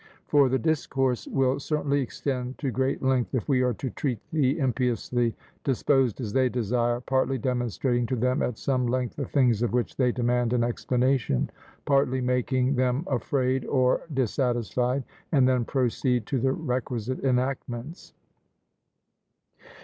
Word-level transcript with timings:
For 0.25 0.49
the 0.49 0.57
discourse 0.57 1.27
will 1.27 1.59
certainly 1.59 2.01
extend 2.01 2.57
to 2.57 2.71
great 2.71 3.03
length, 3.03 3.35
if 3.35 3.47
we 3.47 3.61
are 3.61 3.75
to 3.75 3.91
treat 3.91 4.17
the 4.31 4.57
impiously 4.57 5.35
disposed 5.63 6.19
as 6.19 6.33
they 6.33 6.49
desire, 6.49 6.99
partly 7.01 7.37
demonstrating 7.37 8.07
to 8.07 8.15
them 8.15 8.41
at 8.41 8.57
some 8.57 8.87
length 8.87 9.15
the 9.15 9.25
things 9.25 9.61
of 9.61 9.73
which 9.73 9.95
they 9.97 10.11
demand 10.11 10.53
an 10.53 10.63
explanation, 10.63 11.51
partly 11.85 12.19
making 12.19 12.73
them 12.77 13.05
afraid 13.11 13.63
or 13.67 14.01
dissatisfied, 14.11 15.03
and 15.31 15.47
then 15.47 15.65
proceed 15.65 16.25
to 16.25 16.39
the 16.39 16.51
requisite 16.51 17.23
enactments. 17.23 18.15